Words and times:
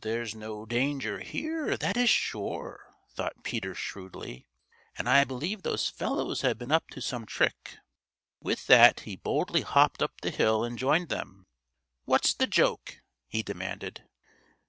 "There's 0.00 0.34
no 0.34 0.66
danger 0.66 1.20
here; 1.20 1.76
that 1.76 1.96
is 1.96 2.10
sure," 2.10 2.92
thought 3.12 3.44
Peter 3.44 3.72
shrewdly, 3.72 4.48
"and 4.98 5.08
I 5.08 5.22
believe 5.22 5.62
those 5.62 5.88
fellows 5.88 6.40
have 6.40 6.58
been 6.58 6.72
up 6.72 6.88
to 6.90 7.00
some 7.00 7.24
trick." 7.24 7.78
With 8.40 8.66
that 8.66 8.98
he 9.06 9.14
boldly 9.14 9.60
hopped 9.62 10.02
up 10.02 10.22
the 10.22 10.30
hill 10.32 10.64
and 10.64 10.76
joined 10.76 11.08
them. 11.08 11.46
"What's 12.04 12.34
the 12.34 12.48
joke?" 12.48 13.00
he 13.28 13.44
demanded. 13.44 14.02